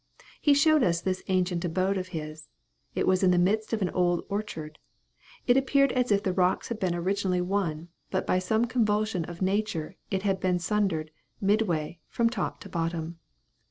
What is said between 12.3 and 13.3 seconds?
top to bottom.